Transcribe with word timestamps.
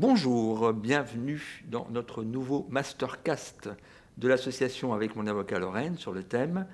Bonjour, 0.00 0.72
bienvenue 0.72 1.62
dans 1.68 1.86
notre 1.90 2.24
nouveau 2.24 2.66
mastercast 2.70 3.68
de 4.16 4.28
l'association 4.28 4.94
avec 4.94 5.14
mon 5.14 5.26
avocat 5.26 5.58
Lorraine 5.58 5.98
sur 5.98 6.12
le 6.12 6.22
thème 6.22 6.66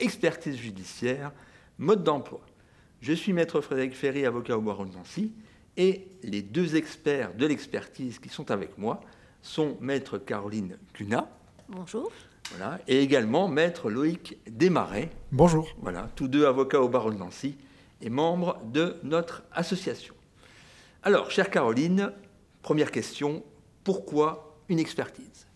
expertise 0.00 0.56
judiciaire, 0.56 1.30
mode 1.78 2.02
d'emploi. 2.02 2.40
Je 3.00 3.12
suis 3.12 3.32
maître 3.32 3.60
Frédéric 3.60 3.94
Ferry, 3.94 4.26
avocat 4.26 4.58
au 4.58 4.60
barreau 4.60 4.84
de 4.84 4.92
Nancy, 4.94 5.32
et 5.76 6.08
les 6.24 6.42
deux 6.42 6.74
experts 6.74 7.34
de 7.34 7.46
l'expertise 7.46 8.18
qui 8.18 8.28
sont 8.28 8.50
avec 8.50 8.76
moi 8.78 9.00
sont 9.42 9.76
maître 9.80 10.18
Caroline 10.18 10.76
Cunat. 10.92 11.30
Bonjour. 11.68 12.10
Voilà, 12.50 12.80
et 12.88 13.00
également 13.00 13.46
maître 13.46 13.90
Loïc 13.90 14.38
Desmarais. 14.50 15.10
Bonjour. 15.30 15.68
Voilà, 15.80 16.10
tous 16.16 16.26
deux 16.26 16.46
avocats 16.46 16.80
au 16.80 16.88
barreau 16.88 17.12
de 17.12 17.18
Nancy 17.18 17.56
et 18.00 18.10
membres 18.10 18.60
de 18.72 18.96
notre 19.04 19.44
association. 19.52 20.16
Alors, 21.04 21.30
chère 21.30 21.48
Caroline, 21.48 22.12
première 22.62 22.90
question, 22.90 23.42
pourquoi 23.84 24.56
une 24.68 24.78
expertise? 24.78 25.46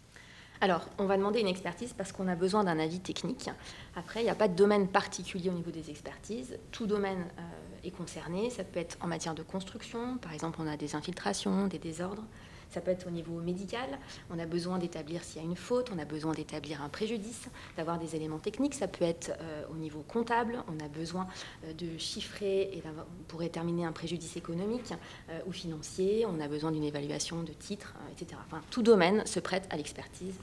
Alors, 0.60 0.88
on 0.98 1.04
va 1.04 1.16
demander 1.16 1.40
une 1.40 1.48
expertise 1.48 1.92
parce 1.92 2.12
qu'on 2.12 2.28
a 2.28 2.34
besoin 2.34 2.64
d'un 2.64 2.78
avis 2.78 3.00
technique. 3.00 3.50
Après, 3.94 4.20
il 4.20 4.24
n'y 4.24 4.30
a 4.30 4.34
pas 4.34 4.48
de 4.48 4.56
domaine 4.56 4.88
particulier 4.88 5.50
au 5.50 5.52
niveau 5.52 5.70
des 5.70 5.90
expertises. 5.90 6.58
Tout 6.72 6.86
domaine 6.86 7.26
euh, 7.38 7.42
est 7.84 7.90
concerné. 7.90 8.48
Ça 8.50 8.64
peut 8.64 8.80
être 8.80 8.96
en 9.02 9.06
matière 9.06 9.34
de 9.34 9.42
construction. 9.42 10.16
Par 10.18 10.32
exemple, 10.32 10.58
on 10.60 10.66
a 10.66 10.76
des 10.76 10.94
infiltrations, 10.94 11.66
des 11.66 11.78
désordres. 11.78 12.24
Ça 12.70 12.80
peut 12.80 12.90
être 12.90 13.06
au 13.06 13.10
niveau 13.10 13.40
médical. 13.40 13.98
On 14.30 14.38
a 14.38 14.46
besoin 14.46 14.78
d'établir 14.78 15.22
s'il 15.24 15.42
y 15.42 15.44
a 15.44 15.48
une 15.48 15.56
faute, 15.56 15.90
on 15.94 15.98
a 15.98 16.04
besoin 16.04 16.32
d'établir 16.32 16.82
un 16.82 16.88
préjudice, 16.88 17.48
d'avoir 17.76 17.98
des 17.98 18.16
éléments 18.16 18.38
techniques. 18.38 18.74
Ça 18.74 18.88
peut 18.88 19.04
être 19.04 19.32
euh, 19.40 19.64
au 19.70 19.76
niveau 19.76 20.02
comptable. 20.06 20.62
On 20.68 20.84
a 20.84 20.88
besoin 20.88 21.26
euh, 21.64 21.72
de 21.72 21.98
chiffrer 21.98 22.62
et 22.72 22.82
pour 23.28 23.40
déterminer 23.40 23.84
un 23.84 23.92
préjudice 23.92 24.36
économique 24.36 24.92
euh, 25.30 25.38
ou 25.46 25.52
financier. 25.52 26.26
On 26.26 26.40
a 26.40 26.48
besoin 26.48 26.72
d'une 26.72 26.84
évaluation 26.84 27.42
de 27.42 27.52
titres, 27.52 27.94
etc. 28.12 28.40
Enfin, 28.46 28.60
tout 28.70 28.82
domaine 28.82 29.24
se 29.26 29.40
prête 29.40 29.66
à 29.70 29.76
l'expertise. 29.76 30.34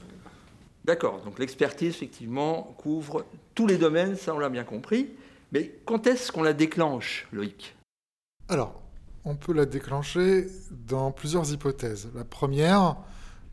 D'accord. 0.84 1.22
Donc 1.24 1.38
l'expertise, 1.38 1.88
effectivement, 1.88 2.74
couvre 2.78 3.24
tous 3.54 3.66
les 3.66 3.78
domaines, 3.78 4.16
ça 4.16 4.34
on 4.34 4.38
l'a 4.38 4.50
bien 4.50 4.64
compris. 4.64 5.10
Mais 5.52 5.72
quand 5.84 6.06
est-ce 6.06 6.32
qu'on 6.32 6.42
la 6.42 6.52
déclenche, 6.52 7.28
Loïc? 7.32 7.74
Alors, 8.48 8.83
on 9.24 9.36
peut 9.36 9.52
la 9.52 9.66
déclencher 9.66 10.46
dans 10.70 11.10
plusieurs 11.10 11.50
hypothèses. 11.52 12.08
La 12.14 12.24
première, 12.24 12.96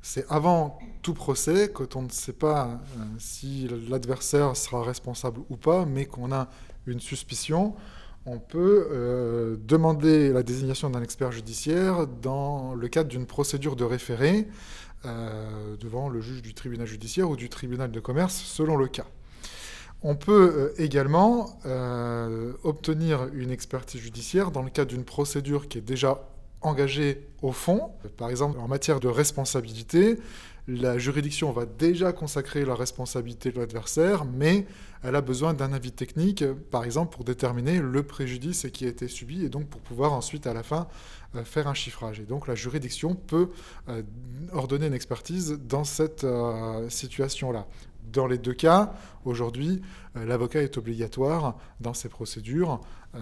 c'est 0.02 0.26
avant 0.30 0.80
tout 1.02 1.14
procès, 1.14 1.72
quand 1.74 1.96
on 1.96 2.02
ne 2.04 2.10
sait 2.10 2.34
pas 2.34 2.68
euh, 2.98 3.04
si 3.20 3.70
l'adversaire 3.90 4.56
sera 4.58 4.84
responsable 4.84 5.42
ou 5.50 5.58
pas, 5.58 5.86
mais 5.86 6.06
qu'on 6.06 6.32
a 6.32 6.50
une 6.88 7.00
suspicion, 7.00 7.76
on 8.26 8.40
peut 8.40 8.88
euh, 8.92 9.58
demander 9.64 10.32
la 10.32 10.44
désignation 10.44 10.90
d'un 10.90 11.02
expert 11.02 11.32
judiciaire 11.32 12.06
dans 12.08 12.74
le 12.74 12.88
cadre 12.88 13.10
d'une 13.10 13.26
procédure 13.26 13.76
de 13.76 13.84
référé 13.84 14.48
euh, 15.06 15.76
devant 15.78 16.10
le 16.10 16.22
juge 16.22 16.42
du 16.42 16.54
tribunal 16.54 16.86
judiciaire 16.86 17.30
ou 17.30 17.36
du 17.36 17.50
tribunal 17.50 17.92
de 17.92 18.00
commerce, 18.00 18.36
selon 18.36 18.78
le 18.78 18.88
cas. 18.88 19.08
On 20.04 20.16
peut 20.16 20.54
euh, 20.78 20.82
également 20.82 21.60
euh, 21.66 22.54
obtenir 22.64 23.28
une 23.34 23.52
expertise 23.52 24.02
judiciaire 24.02 24.52
dans 24.52 24.64
le 24.64 24.72
cadre 24.72 24.90
d'une 24.90 25.06
procédure 25.06 25.68
qui 25.68 25.78
est 25.78 25.82
déjà 25.82 26.28
engagée 26.62 27.28
au 27.42 27.52
fond. 27.52 27.92
Par 28.18 28.30
exemple, 28.30 28.60
en 28.60 28.68
matière 28.68 29.00
de 29.00 29.08
responsabilité, 29.08 30.20
la 30.68 30.98
juridiction 30.98 31.52
va 31.52 31.66
déjà 31.66 32.14
consacrer 32.14 32.66
la 32.66 32.76
responsabilité 32.76 33.52
de 33.52 33.60
l'adversaire, 33.60 34.26
mais 34.26 34.66
elle 35.04 35.16
a 35.16 35.22
besoin 35.22 35.56
d'un 35.56 35.74
avis 35.74 35.92
technique, 35.92 36.46
par 36.70 36.84
exemple, 36.84 37.16
pour 37.16 37.24
déterminer 37.24 37.80
le 37.80 38.04
préjudice 38.04 38.68
qui 38.72 38.86
a 38.86 38.90
été 38.90 39.08
subi 39.08 39.44
et 39.44 39.50
donc 39.50 39.68
pour 39.68 39.82
pouvoir 39.82 40.14
ensuite, 40.14 40.46
à 40.46 40.54
la 40.54 40.62
fin, 40.62 40.88
euh, 41.36 41.44
faire 41.44 41.68
un 41.68 41.74
chiffrage. 41.74 42.20
Et 42.20 42.26
donc 42.26 42.48
la 42.48 42.56
juridiction 42.56 43.16
peut 43.16 43.50
ordonner 44.52 44.88
une 44.88 44.94
expertise 44.94 45.60
dans 45.68 45.84
cette 45.84 46.26
situation-là. 46.90 47.68
Dans 48.12 48.28
les 48.28 48.38
deux 48.38 48.54
cas, 48.54 48.94
aujourd'hui, 49.26 49.82
euh, 50.16 50.26
l'avocat 50.26 50.62
est 50.62 50.78
obligatoire 50.78 51.58
dans 51.80 51.94
ces 51.94 52.10
procédures, 52.10 52.82
euh, 53.16 53.20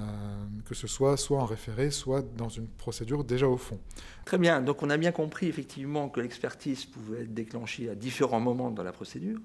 que 0.66 0.76
ce 0.76 0.88
soit 0.88 1.18
soit 1.18 1.40
en 1.40 1.46
référé, 1.46 1.92
soit 1.92 2.22
dans 2.36 2.50
une 2.50 2.68
procédure 2.68 3.24
déjà 3.24 3.48
au 3.48 3.58
fond. 3.58 3.80
Très 4.26 4.38
bien, 4.38 4.62
donc 4.62 4.82
on 4.82 4.90
a 4.90 4.98
bien 4.98 5.12
compris 5.12 5.48
effectivement 5.48 6.10
que 6.10 6.22
l'expertise 6.22 6.86
pouvait 6.86 7.22
être 7.22 7.34
déclenchée 7.34 7.90
à 7.90 7.96
différents 7.96 8.40
moments 8.40 8.72
dans 8.72 8.84
la 8.84 8.92
procédure. 8.92 9.40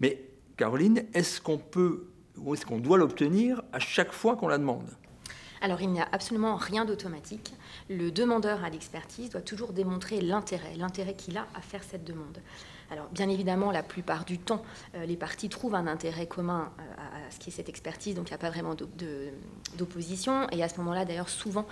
Mais 0.00 0.24
Caroline, 0.56 1.04
est-ce 1.14 1.40
qu'on 1.40 1.58
peut 1.58 2.08
ou 2.36 2.54
est-ce 2.54 2.64
qu'on 2.64 2.78
doit 2.78 2.98
l'obtenir 2.98 3.62
à 3.72 3.78
chaque 3.78 4.12
fois 4.12 4.36
qu'on 4.36 4.48
la 4.48 4.58
demande? 4.58 4.88
Alors 5.60 5.80
il 5.80 5.90
n'y 5.90 6.00
a 6.00 6.08
absolument 6.12 6.56
rien 6.56 6.84
d'automatique. 6.84 7.52
Le 7.88 8.10
demandeur 8.10 8.62
à 8.64 8.70
l'expertise 8.70 9.30
doit 9.30 9.40
toujours 9.40 9.72
démontrer 9.72 10.20
l'intérêt, 10.20 10.76
l'intérêt 10.76 11.14
qu'il 11.14 11.36
a 11.36 11.46
à 11.54 11.60
faire 11.60 11.82
cette 11.82 12.04
demande. 12.04 12.38
Alors, 12.90 13.08
bien 13.10 13.28
évidemment, 13.28 13.70
la 13.70 13.82
plupart 13.82 14.24
du 14.24 14.38
temps, 14.38 14.62
euh, 14.94 15.04
les 15.04 15.16
parties 15.16 15.48
trouvent 15.48 15.74
un 15.74 15.86
intérêt 15.86 16.26
commun 16.26 16.72
euh, 16.78 16.82
à, 16.96 17.30
ce 17.30 17.38
qui 17.38 17.50
est 17.50 17.52
cette 17.52 17.68
expertise, 17.68 18.14
donc 18.14 18.28
il 18.28 18.30
n'y 18.30 18.36
a 18.36 18.38
pas 18.38 18.48
vraiment 18.48 18.74
d'opposition. 19.76 20.48
Et 20.50 20.62
à 20.62 20.68
ce 20.68 20.78
moment-là, 20.78 21.04
d'ailleurs, 21.04 21.28
souvent, 21.28 21.66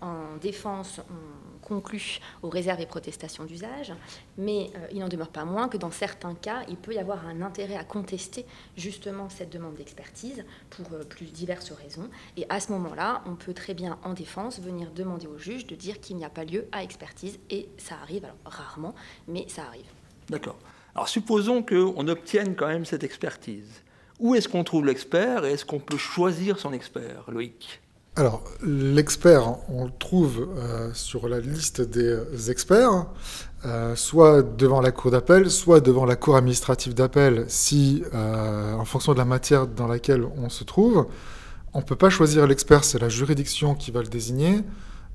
en 0.00 0.36
défense, 0.40 1.00
on 1.10 1.58
conclut 1.66 2.20
aux 2.42 2.48
réserves 2.48 2.80
et 2.80 2.86
protestations 2.86 3.44
d'usage. 3.44 3.92
Mais 4.38 4.70
euh, 4.76 4.86
il 4.92 5.00
n'en 5.00 5.08
demeure 5.08 5.28
pas 5.28 5.44
moins 5.44 5.68
que 5.68 5.76
dans 5.76 5.90
certains 5.90 6.34
cas, 6.34 6.62
il 6.68 6.76
peut 6.76 6.94
y 6.94 6.98
avoir 6.98 7.26
un 7.26 7.42
intérêt 7.42 7.76
à 7.76 7.84
contester 7.84 8.46
justement 8.76 9.28
cette 9.28 9.50
demande 9.50 9.74
d'expertise 9.74 10.44
pour 10.70 10.86
plus 11.08 11.26
diverses 11.26 11.70
raisons. 11.72 12.08
Et 12.38 12.46
à 12.48 12.60
ce 12.60 12.72
moment-là, 12.72 13.22
on 13.26 13.34
peut 13.34 13.54
très 13.54 13.74
bien, 13.74 13.98
en 14.04 14.14
défense, 14.14 14.58
venir 14.58 14.90
demander 14.90 15.26
au 15.26 15.36
juge 15.36 15.66
de 15.66 15.74
dire 15.74 16.00
qu'il 16.00 16.16
n'y 16.16 16.24
a 16.24 16.30
pas 16.30 16.44
lieu 16.44 16.66
à 16.72 16.82
expertise. 16.82 17.38
Et 17.50 17.68
ça 17.76 17.96
arrive, 18.02 18.24
alors 18.24 18.36
rarement, 18.44 18.94
mais 19.28 19.44
ça 19.48 19.64
arrive. 19.64 20.01
D'accord. 20.28 20.58
Alors 20.94 21.08
supposons 21.08 21.62
qu'on 21.62 22.08
obtienne 22.08 22.54
quand 22.54 22.68
même 22.68 22.84
cette 22.84 23.04
expertise. 23.04 23.82
Où 24.18 24.34
est-ce 24.34 24.48
qu'on 24.48 24.62
trouve 24.62 24.86
l'expert 24.86 25.44
et 25.44 25.52
est-ce 25.52 25.64
qu'on 25.64 25.80
peut 25.80 25.96
choisir 25.96 26.58
son 26.58 26.72
expert, 26.72 27.24
Loïc? 27.28 27.82
Alors, 28.14 28.44
l'expert, 28.62 29.56
on 29.70 29.86
le 29.86 29.90
trouve 29.98 30.46
euh, 30.58 30.90
sur 30.92 31.28
la 31.28 31.40
liste 31.40 31.80
des 31.80 32.50
experts, 32.50 33.06
euh, 33.64 33.96
soit 33.96 34.42
devant 34.42 34.82
la 34.82 34.92
cour 34.92 35.10
d'appel, 35.10 35.50
soit 35.50 35.80
devant 35.80 36.04
la 36.04 36.14
cour 36.14 36.36
administrative 36.36 36.92
d'appel, 36.92 37.46
si, 37.48 38.04
euh, 38.12 38.74
en 38.74 38.84
fonction 38.84 39.14
de 39.14 39.18
la 39.18 39.24
matière 39.24 39.66
dans 39.66 39.86
laquelle 39.86 40.24
on 40.36 40.50
se 40.50 40.62
trouve. 40.62 41.06
On 41.72 41.78
ne 41.78 41.84
peut 41.84 41.96
pas 41.96 42.10
choisir 42.10 42.46
l'expert, 42.46 42.84
c'est 42.84 42.98
la 42.98 43.08
juridiction 43.08 43.74
qui 43.74 43.90
va 43.90 44.02
le 44.02 44.08
désigner, 44.08 44.60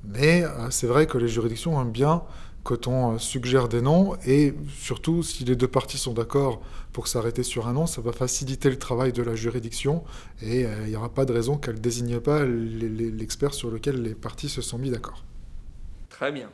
mais 0.04 0.44
c'est 0.72 0.88
vrai 0.88 1.06
que 1.06 1.20
les 1.20 1.28
juridictions 1.28 1.80
aiment 1.80 1.92
bien 1.92 2.24
quand 2.68 2.88
on 2.88 3.14
euh, 3.14 3.18
suggère 3.18 3.70
des 3.70 3.82
noms, 3.82 4.18
et 4.26 4.54
surtout 4.78 5.24
si 5.24 5.46
les 5.46 5.56
deux 5.56 5.70
parties 5.70 5.98
sont 5.98 6.14
d'accord 6.14 6.62
pour 6.92 7.08
s'arrêter 7.08 7.42
sur 7.42 7.66
un 7.70 7.74
nom, 7.74 7.88
ça 7.88 8.02
va 8.02 8.12
faciliter 8.12 8.70
le 8.70 8.78
travail 8.78 9.14
de 9.14 9.24
la 9.24 9.36
juridiction, 9.36 10.04
et 10.42 10.66
euh, 10.66 10.84
il 10.84 10.90
n'y 10.90 10.98
aura 10.98 11.08
pas 11.08 11.24
de 11.24 11.32
raison 11.32 11.58
qu'elle 11.58 11.76
ne 11.76 11.80
désigne 11.80 12.20
pas 12.20 12.44
l'expert 12.44 13.54
sur 13.54 13.72
lequel 13.72 14.02
les 14.02 14.16
parties 14.16 14.50
se 14.50 14.62
sont 14.62 14.78
mis 14.78 14.90
d'accord. 14.90 15.24
Très 16.10 16.34
bien. 16.34 16.50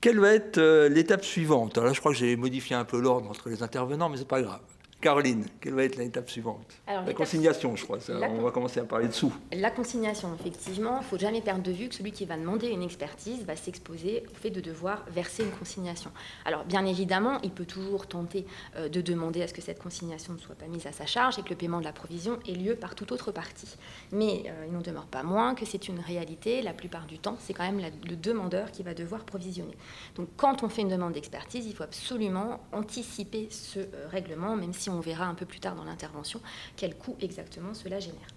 Quelle 0.00 0.18
va 0.18 0.34
être 0.34 0.58
euh, 0.58 0.88
l'étape 0.88 1.24
suivante? 1.24 1.78
Alors 1.78 1.86
là, 1.86 1.92
je 1.92 2.00
crois 2.00 2.10
que 2.10 2.18
j'ai 2.18 2.34
modifié 2.34 2.74
un 2.74 2.84
peu 2.84 3.00
l'ordre 3.00 3.30
entre 3.30 3.48
les 3.48 3.62
intervenants, 3.62 4.08
mais 4.08 4.16
ce 4.16 4.22
n'est 4.22 4.28
pas 4.28 4.42
grave. 4.42 4.60
Caroline, 5.04 5.44
quelle 5.60 5.74
va 5.74 5.84
être 5.84 5.96
l'étape 5.96 6.30
suivante 6.30 6.80
La 6.86 7.12
consignation, 7.12 7.76
je 7.76 7.84
crois. 7.84 7.98
on 8.08 8.40
va 8.40 8.50
commencer 8.50 8.80
à 8.80 8.84
parler 8.84 9.06
de 9.06 9.12
sous. 9.12 9.30
La 9.52 9.70
consignation, 9.70 10.34
effectivement, 10.40 10.94
il 10.94 11.00
ne 11.00 11.04
faut 11.04 11.18
jamais 11.18 11.42
perdre 11.42 11.62
de 11.62 11.72
vue 11.72 11.90
que 11.90 11.94
celui 11.94 12.10
qui 12.10 12.24
va 12.24 12.38
demander 12.38 12.68
une 12.68 12.82
expertise 12.82 13.44
va 13.44 13.54
s'exposer 13.54 14.24
au 14.32 14.34
fait 14.34 14.48
de 14.48 14.62
devoir 14.62 15.04
verser 15.10 15.42
une 15.42 15.50
consignation. 15.50 16.10
Alors, 16.46 16.64
bien 16.64 16.86
évidemment, 16.86 17.38
il 17.42 17.50
peut 17.50 17.66
toujours 17.66 18.06
tenter 18.06 18.46
euh, 18.76 18.88
de 18.88 19.02
demander 19.02 19.42
à 19.42 19.46
ce 19.46 19.52
que 19.52 19.60
cette 19.60 19.78
consignation 19.78 20.32
ne 20.32 20.38
soit 20.38 20.54
pas 20.54 20.68
mise 20.68 20.86
à 20.86 20.92
sa 20.92 21.04
charge 21.04 21.38
et 21.38 21.42
que 21.42 21.50
le 21.50 21.56
paiement 21.56 21.80
de 21.80 21.84
la 21.84 21.92
provision 21.92 22.38
ait 22.48 22.54
lieu 22.54 22.74
par 22.74 22.94
toute 22.94 23.12
autre 23.12 23.30
partie. 23.30 23.76
Mais 24.10 24.44
euh, 24.46 24.64
il 24.66 24.72
n'en 24.72 24.80
demeure 24.80 25.04
pas 25.04 25.22
moins 25.22 25.54
que 25.54 25.66
c'est 25.66 25.86
une 25.86 26.00
réalité. 26.00 26.62
La 26.62 26.72
plupart 26.72 27.04
du 27.04 27.18
temps, 27.18 27.36
c'est 27.40 27.52
quand 27.52 27.70
même 27.70 27.82
le 28.08 28.16
demandeur 28.16 28.70
qui 28.70 28.82
va 28.82 28.94
devoir 28.94 29.24
provisionner. 29.24 29.76
Donc, 30.16 30.28
quand 30.38 30.62
on 30.62 30.70
fait 30.70 30.80
une 30.80 30.88
demande 30.88 31.12
d'expertise, 31.12 31.66
il 31.66 31.74
faut 31.74 31.84
absolument 31.84 32.60
anticiper 32.72 33.48
ce 33.50 33.80
euh, 33.80 34.08
règlement, 34.10 34.56
même 34.56 34.72
si 34.72 34.88
on 34.88 34.93
on 34.94 35.00
verra 35.00 35.26
un 35.26 35.34
peu 35.34 35.46
plus 35.46 35.60
tard 35.60 35.74
dans 35.74 35.84
l'intervention 35.84 36.40
quel 36.76 36.96
coût 36.96 37.16
exactement 37.20 37.74
cela 37.74 38.00
génère. 38.00 38.28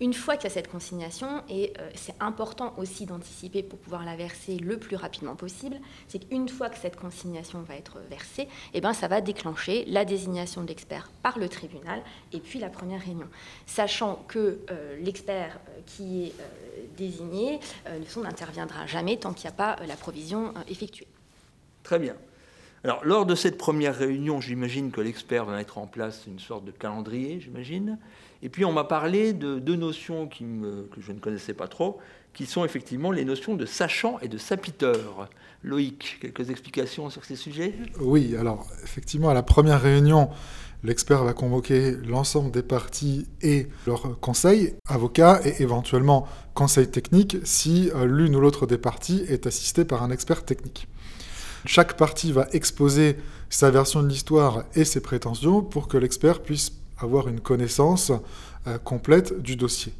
Une 0.00 0.14
fois 0.14 0.36
qu'il 0.36 0.44
y 0.44 0.46
a 0.46 0.54
cette 0.54 0.70
consignation, 0.70 1.42
et 1.48 1.72
euh, 1.80 1.90
c'est 1.96 2.14
important 2.20 2.72
aussi 2.78 3.04
d'anticiper 3.04 3.64
pour 3.64 3.80
pouvoir 3.80 4.04
la 4.04 4.14
verser 4.14 4.56
le 4.56 4.76
plus 4.76 4.94
rapidement 4.94 5.34
possible, 5.34 5.76
c'est 6.06 6.20
qu'une 6.20 6.48
fois 6.48 6.68
que 6.70 6.78
cette 6.78 6.94
consignation 6.94 7.62
va 7.62 7.74
être 7.74 7.98
versée, 8.08 8.46
eh 8.74 8.80
ben, 8.80 8.92
ça 8.92 9.08
va 9.08 9.20
déclencher 9.20 9.84
la 9.86 10.04
désignation 10.04 10.62
de 10.62 10.68
l'expert 10.68 11.10
par 11.22 11.36
le 11.40 11.48
tribunal 11.48 12.00
et 12.32 12.38
puis 12.38 12.60
la 12.60 12.68
première 12.68 13.00
réunion. 13.00 13.26
Sachant 13.66 14.24
que 14.28 14.60
euh, 14.70 14.96
l'expert 15.00 15.58
euh, 15.68 15.80
qui 15.86 16.26
est 16.26 16.34
désigné 16.96 17.60
n'interviendra 18.16 18.86
jamais 18.86 19.16
tant 19.16 19.32
qu'il 19.32 19.48
n'y 19.48 19.54
a 19.54 19.56
pas 19.56 19.76
la 19.86 19.96
provision 19.96 20.54
effectuée. 20.68 21.06
Très 21.82 21.98
bien. 21.98 22.14
Alors, 22.84 23.04
lors 23.04 23.26
de 23.26 23.34
cette 23.34 23.58
première 23.58 23.96
réunion, 23.96 24.40
j'imagine 24.40 24.92
que 24.92 25.00
l'expert 25.00 25.44
va 25.44 25.56
mettre 25.56 25.78
en 25.78 25.86
place 25.86 26.24
une 26.28 26.38
sorte 26.38 26.64
de 26.64 26.70
calendrier, 26.70 27.40
j'imagine. 27.40 27.98
Et 28.42 28.48
puis, 28.48 28.64
on 28.64 28.72
m'a 28.72 28.84
parlé 28.84 29.32
de 29.32 29.58
deux 29.58 29.74
notions 29.74 30.28
que 30.28 31.00
je 31.00 31.12
ne 31.12 31.18
connaissais 31.18 31.54
pas 31.54 31.66
trop, 31.66 31.98
qui 32.34 32.46
sont 32.46 32.64
effectivement 32.64 33.10
les 33.10 33.24
notions 33.24 33.56
de 33.56 33.66
sachant 33.66 34.20
et 34.20 34.28
de 34.28 34.38
sapiteur. 34.38 35.28
Loïc, 35.64 36.18
quelques 36.20 36.50
explications 36.50 37.10
sur 37.10 37.24
ces 37.24 37.34
sujets? 37.34 37.74
Oui, 38.00 38.36
alors, 38.36 38.64
effectivement, 38.84 39.28
à 39.28 39.34
la 39.34 39.42
première 39.42 39.82
réunion, 39.82 40.30
l'expert 40.84 41.24
va 41.24 41.32
convoquer 41.32 41.96
l'ensemble 42.06 42.52
des 42.52 42.62
parties 42.62 43.26
et 43.42 43.66
leurs 43.88 44.20
conseils, 44.20 44.76
avocats 44.86 45.40
et 45.44 45.60
éventuellement 45.62 46.28
conseils 46.54 46.88
techniques 46.88 47.38
si 47.42 47.90
euh, 47.92 48.06
l'une 48.06 48.36
ou 48.36 48.40
l'autre 48.40 48.66
des 48.66 48.78
parties 48.78 49.24
est 49.28 49.48
assistée 49.48 49.84
par 49.84 50.04
un 50.04 50.12
expert 50.12 50.44
technique. 50.44 50.86
Chaque 51.64 51.96
partie 51.96 52.32
va 52.32 52.46
exposer 52.52 53.16
sa 53.50 53.70
version 53.70 54.02
de 54.02 54.08
l'histoire 54.08 54.64
et 54.74 54.84
ses 54.84 55.00
prétentions 55.00 55.62
pour 55.62 55.88
que 55.88 55.96
l'expert 55.96 56.40
puisse 56.42 56.72
avoir 56.98 57.28
une 57.28 57.40
connaissance 57.40 58.12
euh, 58.66 58.78
complète 58.78 59.40
du 59.40 59.56
dossier. 59.56 59.92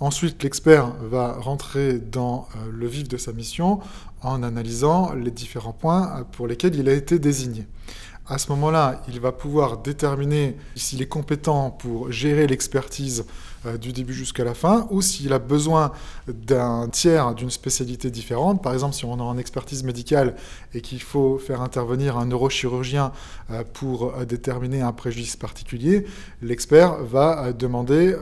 Ensuite, 0.00 0.42
l'expert 0.42 0.94
va 1.02 1.34
rentrer 1.34 1.98
dans 1.98 2.48
euh, 2.56 2.70
le 2.72 2.86
vif 2.86 3.06
de 3.06 3.16
sa 3.16 3.32
mission 3.32 3.80
en 4.22 4.42
analysant 4.42 5.12
les 5.14 5.30
différents 5.30 5.72
points 5.72 6.20
euh, 6.20 6.24
pour 6.24 6.46
lesquels 6.46 6.74
il 6.76 6.88
a 6.88 6.94
été 6.94 7.18
désigné. 7.18 7.66
À 8.30 8.38
ce 8.38 8.48
moment-là, 8.50 9.02
il 9.08 9.18
va 9.18 9.32
pouvoir 9.32 9.78
déterminer 9.78 10.56
s'il 10.76 11.02
est 11.02 11.08
compétent 11.08 11.72
pour 11.72 12.12
gérer 12.12 12.46
l'expertise 12.46 13.24
euh, 13.66 13.76
du 13.76 13.92
début 13.92 14.14
jusqu'à 14.14 14.42
la 14.42 14.54
fin, 14.54 14.86
ou 14.90 15.02
s'il 15.02 15.34
a 15.34 15.38
besoin 15.38 15.92
d'un 16.28 16.88
tiers 16.88 17.34
d'une 17.34 17.50
spécialité 17.50 18.10
différente. 18.10 18.62
Par 18.62 18.72
exemple, 18.72 18.94
si 18.94 19.04
on 19.04 19.18
est 19.18 19.20
en 19.20 19.36
expertise 19.36 19.82
médicale 19.82 20.34
et 20.72 20.80
qu'il 20.80 21.02
faut 21.02 21.36
faire 21.36 21.60
intervenir 21.60 22.16
un 22.16 22.24
neurochirurgien 22.24 23.12
euh, 23.50 23.62
pour 23.74 24.14
euh, 24.14 24.24
déterminer 24.24 24.80
un 24.80 24.92
préjudice 24.92 25.36
particulier, 25.36 26.06
l'expert 26.40 27.04
va 27.04 27.52
demander 27.52 28.14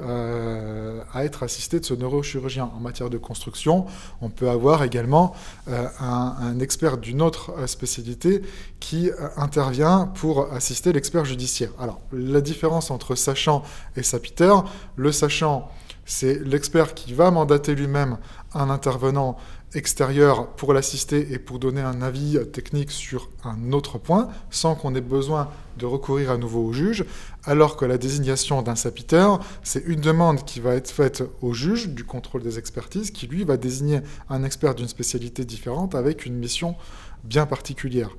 à 1.12 1.24
être 1.24 1.42
assisté 1.42 1.78
de 1.78 1.84
ce 1.84 1.94
neurochirurgien. 1.94 2.70
En 2.76 2.80
matière 2.80 3.10
de 3.10 3.18
construction, 3.18 3.86
on 4.20 4.30
peut 4.30 4.48
avoir 4.48 4.82
également 4.82 5.34
un, 5.68 6.58
expert 6.60 6.98
d'une 6.98 7.22
autre 7.22 7.52
spécialité 7.68 8.42
qui 8.80 9.10
intervient 9.36 9.97
pour 10.06 10.52
assister 10.52 10.92
l'expert 10.92 11.24
judiciaire. 11.24 11.70
Alors, 11.78 12.00
la 12.12 12.40
différence 12.40 12.90
entre 12.90 13.14
sachant 13.14 13.62
et 13.96 14.02
sapiteur, 14.02 14.64
le 14.96 15.12
sachant 15.12 15.70
c'est 16.08 16.42
l'expert 16.42 16.94
qui 16.94 17.12
va 17.12 17.30
mandater 17.30 17.74
lui-même 17.74 18.16
un 18.54 18.70
intervenant 18.70 19.36
extérieur 19.74 20.48
pour 20.52 20.72
l'assister 20.72 21.34
et 21.34 21.38
pour 21.38 21.58
donner 21.58 21.82
un 21.82 22.00
avis 22.00 22.38
technique 22.50 22.90
sur 22.90 23.28
un 23.44 23.72
autre 23.72 23.98
point, 23.98 24.28
sans 24.48 24.74
qu'on 24.74 24.94
ait 24.94 25.02
besoin 25.02 25.50
de 25.76 25.84
recourir 25.84 26.30
à 26.30 26.38
nouveau 26.38 26.64
au 26.64 26.72
juge, 26.72 27.04
alors 27.44 27.76
que 27.76 27.84
la 27.84 27.98
désignation 27.98 28.62
d'un 28.62 28.74
sapiteur, 28.74 29.40
c'est 29.62 29.84
une 29.84 30.00
demande 30.00 30.46
qui 30.46 30.60
va 30.60 30.74
être 30.74 30.90
faite 30.90 31.22
au 31.42 31.52
juge 31.52 31.90
du 31.90 32.04
contrôle 32.04 32.42
des 32.42 32.58
expertises, 32.58 33.10
qui 33.10 33.26
lui 33.26 33.44
va 33.44 33.58
désigner 33.58 34.00
un 34.30 34.44
expert 34.44 34.74
d'une 34.74 34.88
spécialité 34.88 35.44
différente 35.44 35.94
avec 35.94 36.24
une 36.24 36.36
mission 36.36 36.74
bien 37.22 37.44
particulière. 37.44 38.16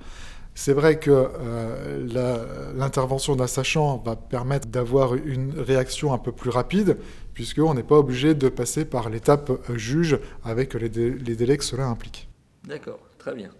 C'est 0.59 0.73
vrai 0.73 0.99
que 0.99 1.09
euh, 1.09 2.73
l'intervention 2.75 3.37
d'un 3.37 3.47
sachant 3.47 3.95
va 3.95 4.17
permettre 4.17 4.67
d'avoir 4.67 5.15
une 5.15 5.57
réaction 5.57 6.11
un 6.11 6.17
peu 6.17 6.33
plus 6.33 6.49
rapide, 6.49 6.97
puisqu'on 7.33 7.73
n'est 7.75 7.81
pas 7.81 7.95
obligé 7.95 8.33
de 8.33 8.49
passer 8.49 8.83
par 8.83 9.09
l'étape 9.09 9.51
euh, 9.51 9.77
juge 9.77 10.19
avec 10.43 10.73
les, 10.73 10.89
délais 10.89 11.55
que 11.55 11.63
cela 11.63 11.85
implique. 11.85 12.27
D'accord, 12.65 12.99
très 13.17 13.33
bien. 13.35 13.51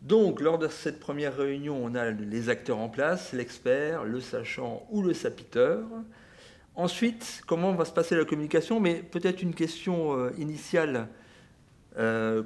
Donc, 0.00 0.40
lors 0.40 0.56
de 0.56 0.68
cette 0.68 1.00
première 1.00 1.36
réunion, 1.36 1.78
on 1.84 1.94
a 1.94 2.10
les 2.10 2.48
acteurs 2.48 2.78
en 2.78 2.88
place, 2.88 3.34
l'expert, 3.34 4.04
le 4.04 4.20
sachant 4.20 4.86
ou 4.90 5.02
le 5.02 5.12
sapiteur. 5.12 5.82
Ensuite, 6.76 7.42
comment 7.46 7.74
va 7.74 7.84
se 7.84 7.92
passer 7.92 8.16
la 8.16 8.24
communication? 8.24 8.80
Mais 8.80 9.02
peut-être 9.02 9.42
une 9.42 9.54
question 9.54 10.18
euh, 10.18 10.30
initiale 10.38 11.08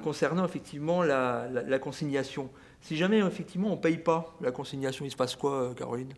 concernant 0.01 0.45
effectivement 0.45 1.03
la 1.03 1.77
consignation. 1.79 2.49
Si 2.81 2.97
jamais 2.97 3.19
effectivement 3.19 3.69
on 3.69 3.75
ne 3.75 3.81
paye 3.81 3.97
pas 3.97 4.35
la 4.41 4.51
consignation, 4.51 5.05
il 5.05 5.11
se 5.11 5.15
passe 5.15 5.35
quoi, 5.35 5.51
euh, 5.51 5.73
Caroline? 5.73 6.13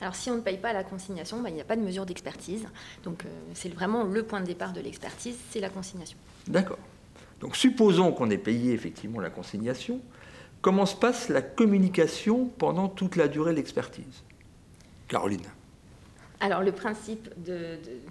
Alors 0.00 0.14
si 0.14 0.30
on 0.30 0.36
ne 0.36 0.40
paye 0.40 0.58
pas 0.58 0.72
la 0.72 0.84
consignation, 0.84 1.40
bah, 1.40 1.50
il 1.50 1.54
n'y 1.54 1.60
a 1.60 1.64
pas 1.64 1.76
de 1.76 1.82
mesure 1.82 2.04
d'expertise. 2.06 2.66
Donc 3.04 3.24
euh, 3.24 3.28
c'est 3.54 3.72
vraiment 3.72 4.04
le 4.04 4.22
point 4.22 4.40
de 4.40 4.46
départ 4.46 4.72
de 4.72 4.80
l'expertise, 4.80 5.36
c'est 5.50 5.60
la 5.60 5.70
consignation. 5.70 6.18
D'accord. 6.46 6.78
Donc 7.40 7.56
supposons 7.56 8.12
qu'on 8.12 8.30
ait 8.30 8.38
payé 8.38 8.72
effectivement 8.72 9.20
la 9.20 9.30
consignation. 9.30 10.00
Comment 10.60 10.84
se 10.84 10.96
passe 10.96 11.28
la 11.28 11.40
communication 11.40 12.50
pendant 12.58 12.88
toute 12.88 13.16
la 13.16 13.28
durée 13.28 13.52
de 13.52 13.56
l'expertise? 13.56 14.24
Caroline 15.08 15.40
alors 16.40 16.62
le 16.62 16.72
principe 16.72 17.28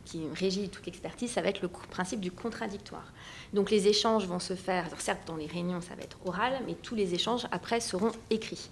qui 0.05 0.21
régit 0.35 0.69
toute 0.69 0.87
expertise, 0.87 1.31
ça 1.31 1.41
va 1.41 1.49
être 1.49 1.61
le 1.61 1.67
principe 1.67 2.19
du 2.19 2.31
contradictoire. 2.31 3.11
Donc 3.53 3.71
les 3.71 3.87
échanges 3.87 4.27
vont 4.27 4.39
se 4.39 4.53
faire, 4.53 4.87
certes 4.99 5.27
dans 5.27 5.35
les 5.35 5.47
réunions 5.47 5.81
ça 5.81 5.95
va 5.95 6.03
être 6.03 6.19
oral, 6.25 6.53
mais 6.67 6.75
tous 6.75 6.95
les 6.95 7.15
échanges 7.15 7.47
après 7.51 7.79
seront 7.79 8.11
écrits. 8.29 8.69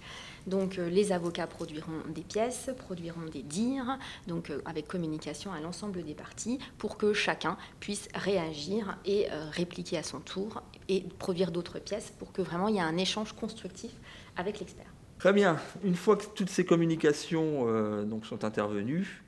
Donc 0.48 0.78
euh, 0.78 0.88
les 0.88 1.12
avocats 1.12 1.46
produiront 1.46 2.00
des 2.08 2.22
pièces, 2.22 2.70
produiront 2.78 3.26
des 3.30 3.42
dires, 3.42 3.98
donc 4.26 4.50
euh, 4.50 4.62
avec 4.64 4.88
communication 4.88 5.52
à 5.52 5.60
l'ensemble 5.60 6.02
des 6.02 6.14
parties, 6.14 6.58
pour 6.78 6.96
que 6.96 7.12
chacun 7.12 7.56
puisse 7.80 8.08
réagir 8.14 8.96
et 9.04 9.30
euh, 9.30 9.50
répliquer 9.50 9.98
à 9.98 10.02
son 10.02 10.20
tour 10.20 10.62
et 10.88 11.04
produire 11.18 11.50
d'autres 11.50 11.78
pièces 11.78 12.12
pour 12.18 12.32
que 12.32 12.40
vraiment 12.40 12.68
il 12.68 12.76
y 12.76 12.78
ait 12.78 12.82
un 12.82 12.96
échange 12.96 13.32
constructif 13.34 13.90
avec 14.36 14.58
l'expert. 14.58 14.86
Très 15.18 15.32
bien. 15.32 15.58
Une 15.84 15.96
fois 15.96 16.16
que 16.16 16.24
toutes 16.34 16.48
ces 16.48 16.64
communications 16.64 18.04
donc, 18.04 18.24
sont 18.24 18.44
intervenues, 18.44 19.24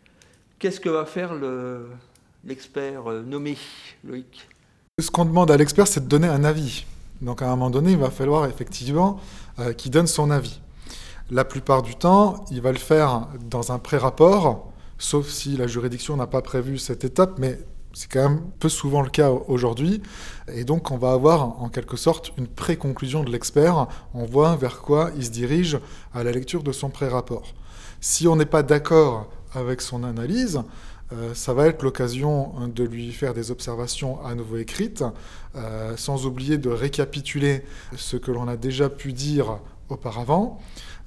Qu'est-ce 0.61 0.79
que 0.79 0.91
va 0.91 1.07
faire 1.07 1.33
l'expert 2.45 3.11
euh, 3.11 3.23
nommé, 3.23 3.57
Loïc? 4.05 4.47
Ce 5.01 5.11
qu'on 5.11 5.25
demande 5.25 5.51
à 5.51 5.57
l'expert, 5.57 5.89
c'est 5.89 6.01
de 6.01 6.07
donner 6.07 6.29
un 6.29 6.45
avis. 6.45 6.85
Donc 7.23 7.41
à 7.41 7.47
un 7.47 7.51
moment 7.57 7.71
donné, 7.71 7.93
il 7.93 7.97
va 7.97 8.11
falloir 8.11 8.45
effectivement 8.45 9.19
euh, 9.59 9.73
qu'il 9.73 9.91
donne 9.91 10.07
son 10.07 10.31
avis. 10.31 10.61
La 11.31 11.47
plupart 11.47 11.81
du 11.81 11.95
temps, 11.95 12.45
il 12.51 12.61
va 12.61 12.73
le 12.73 12.79
faire 12.79 13.29
dans 13.49 13.73
un 13.73 13.79
pré-rapport, 13.79 14.71
sauf 14.99 15.31
si 15.31 15.57
la 15.57 15.67
juridiction 15.67 16.19
n'a 16.19 16.27
pas 16.27 16.43
prévu 16.43 16.77
cette 16.77 17.05
étape, 17.05 17.39
mais 17.39 17.59
c'est 17.95 18.13
quand 18.13 18.29
même 18.29 18.43
peu 18.59 18.69
souvent 18.69 19.01
le 19.01 19.09
cas 19.09 19.31
aujourd'hui. 19.31 20.03
Et 20.53 20.65
donc, 20.65 20.91
on 20.91 20.99
va 20.99 21.13
avoir 21.13 21.63
en 21.63 21.71
quelque 21.71 21.97
sorte 21.97 22.33
une 22.37 22.49
pré-conclusion 22.49 23.25
de 23.25 23.31
l'expert. 23.31 23.87
On 24.13 24.27
voit 24.27 24.57
vers 24.57 24.83
quoi 24.83 25.11
il 25.17 25.25
se 25.25 25.31
dirige 25.31 25.79
à 26.13 26.23
la 26.23 26.33
lecture 26.33 26.63
de 26.63 26.73
son 26.73 26.91
pré-rapport. 26.91 27.55
Si 28.03 28.29
on 28.29 28.37
n'est 28.37 28.45
pas 28.45 28.63
d'accord 28.63 29.31
avec 29.55 29.81
son 29.81 30.05
analyse, 30.05 30.63
euh, 31.13 31.35
ça 31.35 31.55
va 31.55 31.67
être 31.67 31.83
l'occasion 31.83 32.53
hein, 32.59 32.69
de 32.69 32.85
lui 32.85 33.13
faire 33.13 33.35
des 33.35 33.51
observations 33.51 34.25
à 34.25 34.35
nouveau 34.35 34.59
écrites, 34.59 35.05
euh, 35.57 35.97
sans 35.97 36.27
oublier 36.27 36.57
de 36.57 36.71
récapituler 36.71 37.65
ce 37.97 38.17
que 38.17 38.31
l'on 38.31 38.47
a 38.47 38.57
déjà 38.57 38.89
pu 38.89 39.13
dire 39.13 39.59
auparavant, 39.89 40.61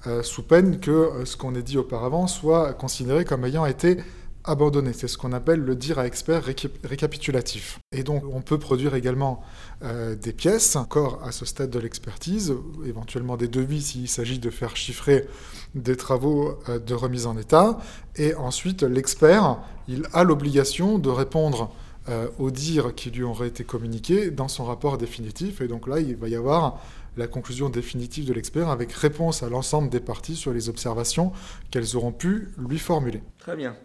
euh, 0.07 0.21
sous 0.21 0.43
peine 0.43 0.81
que 0.81 1.23
ce 1.23 1.37
qu'on 1.37 1.55
ait 1.55 1.61
dit 1.61 1.77
auparavant 1.77 2.27
soit 2.27 2.73
considéré 2.73 3.23
comme 3.23 3.45
ayant 3.45 3.65
été 3.65 3.97
abandonné. 4.43 4.93
C'est 4.93 5.07
ce 5.07 5.17
qu'on 5.17 5.33
appelle 5.33 5.59
le 5.59 5.75
dire 5.75 5.99
à 5.99 6.05
expert 6.05 6.43
récapitulatif. 6.83 7.79
Et 7.91 8.03
donc 8.03 8.23
on 8.31 8.41
peut 8.41 8.59
produire 8.59 8.95
également 8.95 9.41
euh, 9.83 10.15
des 10.15 10.33
pièces, 10.33 10.75
encore 10.75 11.23
à 11.23 11.31
ce 11.31 11.45
stade 11.45 11.69
de 11.69 11.79
l'expertise, 11.79 12.53
éventuellement 12.85 13.37
des 13.37 13.47
devis 13.47 13.81
s'il 13.81 14.07
s'agit 14.07 14.39
de 14.39 14.49
faire 14.49 14.75
chiffrer 14.75 15.27
des 15.75 15.95
travaux 15.95 16.59
euh, 16.69 16.79
de 16.79 16.93
remise 16.93 17.25
en 17.25 17.37
état. 17.37 17.79
Et 18.15 18.35
ensuite 18.35 18.83
l'expert, 18.83 19.59
il 19.87 20.03
a 20.13 20.23
l'obligation 20.23 20.99
de 20.99 21.09
répondre 21.09 21.71
euh, 22.09 22.27
aux 22.37 22.51
dires 22.51 22.93
qui 22.95 23.11
lui 23.11 23.23
auraient 23.23 23.47
été 23.47 23.63
communiqués 23.63 24.29
dans 24.29 24.49
son 24.49 24.65
rapport 24.65 24.97
définitif. 24.97 25.61
Et 25.61 25.69
donc 25.69 25.87
là, 25.87 25.99
il 25.99 26.17
va 26.17 26.27
y 26.27 26.35
avoir 26.35 26.81
la 27.15 27.27
conclusion 27.27 27.69
définitive 27.69 28.25
de 28.25 28.33
l'expert 28.33 28.69
avec 28.69 28.91
réponse 28.91 29.43
à 29.43 29.49
l'ensemble 29.49 29.89
des 29.89 29.99
parties 29.99 30.35
sur 30.35 30.51
les 30.51 30.67
observations 30.67 31.31
qu'elles 31.71 31.95
auront 31.95 32.11
pu 32.11 32.49
lui 32.57 32.79
formuler. 32.79 33.21
Très 33.39 33.55
bien. 33.55 33.75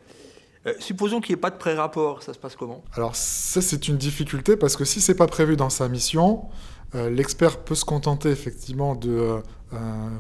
Euh, 0.67 0.75
supposons 0.81 1.21
qu'il 1.21 1.35
n'y 1.35 1.39
ait 1.39 1.41
pas 1.41 1.51
de 1.51 1.57
pré-rapport, 1.57 2.23
ça 2.23 2.35
se 2.35 2.39
passe 2.39 2.57
comment? 2.57 2.83
Alors 2.95 3.15
ça 3.15 3.63
c'est 3.63 3.89
une 3.89 3.97
difficulté 3.97 4.57
parce 4.57 4.77
que 4.77 4.85
si 4.85 5.01
c'est 5.01 5.15
pas 5.15 5.27
prévu 5.27 5.57
dans 5.57 5.71
sa 5.71 5.89
mission, 5.89 6.47
euh, 6.95 7.11
l'expert 7.11 7.59
peut 7.59 7.75
se 7.75 7.85
contenter 7.85 8.31
effectivement 8.31 8.95
de 8.95 9.41
euh, 9.73 9.77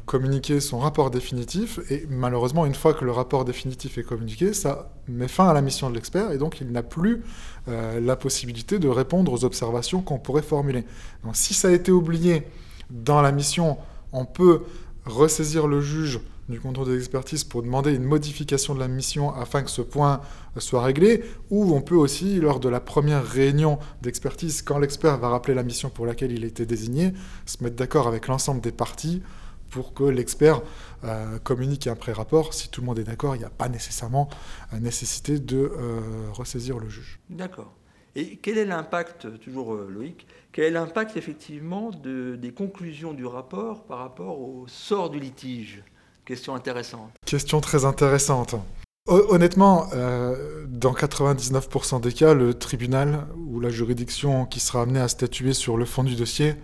communiquer 0.07 0.61
son 0.61 0.79
rapport 0.79 1.11
définitif 1.11 1.81
et 1.91 2.07
malheureusement 2.09 2.67
une 2.67 2.75
fois 2.75 2.95
que 2.95 3.05
le 3.05 3.11
rapport 3.11 3.45
définitif 3.45 3.99
est 3.99 4.03
communiqué, 4.03 4.53
ça 4.53 4.93
met 5.09 5.29
fin 5.29 5.49
à 5.49 5.55
la 5.55 5.63
mission 5.63 5.91
de 5.91 5.95
l'expert 5.95 6.31
et 6.31 6.39
donc 6.39 6.61
il 6.61 6.71
n'a 6.71 6.83
plus 6.83 7.23
la 7.67 8.17
possibilité 8.17 8.79
de 8.79 8.89
répondre 8.89 9.31
aux 9.31 9.45
observations 9.45 10.01
qu'on 10.01 10.19
pourrait 10.19 10.41
formuler. 10.41 10.85
Donc 11.23 11.37
si 11.37 11.53
ça 11.53 11.69
a 11.69 11.71
été 11.71 11.93
oublié 11.93 12.45
dans 12.89 13.21
la 13.21 13.31
mission, 13.31 13.77
on 14.13 14.25
peut 14.25 14.63
ressaisir 15.05 15.67
le 15.67 15.83
juge 15.83 16.21
du 16.49 16.61
contrôle 16.61 16.87
des 16.87 16.97
expertises 16.97 17.45
pour 17.45 17.63
demander 17.63 17.95
une 17.95 18.05
modification 18.05 18.75
de 18.75 18.81
la 18.81 18.89
mission 18.89 19.35
afin 19.35 19.63
que 19.63 19.71
ce 19.71 19.83
point 19.83 20.21
soit 20.57 20.83
réglé, 20.83 21.23
ou 21.51 21.75
on 21.75 21.83
peut 21.83 21.95
aussi, 21.95 22.41
lors 22.41 22.59
de 22.59 22.69
la 22.69 22.81
première 22.81 23.25
réunion 23.25 23.79
d'expertise, 24.01 24.63
quand 24.63 24.79
l'expert 24.79 25.19
va 25.19 25.29
rappeler 25.29 25.55
la 25.55 25.63
mission 25.63 25.91
pour 25.91 26.07
laquelle 26.07 26.33
il 26.33 26.45
a 26.45 26.47
été 26.47 26.65
désigné, 26.65 27.13
se 27.45 27.63
mettre 27.63 27.77
d'accord 27.77 28.09
avec 28.09 28.29
l'ensemble 28.29 28.61
des 28.61 28.73
parties 28.73 29.23
pour 29.71 29.93
que 29.93 30.05
l'expert 30.05 30.63
euh, 31.05 31.39
communique 31.39 31.87
un 31.87 31.95
pré-rapport. 31.95 32.55
Si 32.55 32.71
tout 32.71 32.81
le 32.81 32.87
monde 32.87 32.99
est 32.99 33.05
d'accord, 33.05 33.37
il 33.37 33.41
n'y 33.41 33.45
a 33.45 33.51
pas 33.51 33.69
nécessairement 33.69 34.31
nécessité 34.73 35.39
de 35.39 35.71
ressaisir 36.33 36.79
le 36.79 36.89
juge. 36.89 37.21
D'accord. 37.29 37.75
Et 38.17 38.37
quel 38.39 38.57
est 38.57 38.65
l'impact, 38.65 39.39
toujours 39.41 39.75
Loïc, 39.75 40.27
quel 40.51 40.65
est 40.65 40.71
l'impact 40.71 41.19
effectivement 41.19 41.91
des 41.91 42.53
conclusions 42.53 43.13
du 43.13 43.27
rapport 43.27 43.85
par 43.85 43.99
rapport 43.99 44.41
au 44.41 44.67
sort 44.67 45.11
du 45.11 45.21
litige? 45.21 45.85
Question 46.29 46.55
intéressante. 46.55 47.11
Question 47.25 47.63
très 47.63 47.87
intéressante. 47.87 48.55
Honnêtement, 49.07 49.89
euh, 49.95 50.67
dans 50.69 50.93
99% 50.93 52.03
des 52.03 52.13
cas, 52.13 52.35
le 52.35 52.53
tribunal 52.53 53.27
ou 53.47 53.61
la 53.61 53.71
juridiction 53.71 54.45
qui 54.45 54.61
sera 54.61 54.83
amenée 54.83 55.01
à 55.01 55.09
statuer 55.09 55.55
sur 55.55 55.79
le 55.79 55.87
fond 55.87 56.05
du 56.05 56.17
dossier 56.17 56.57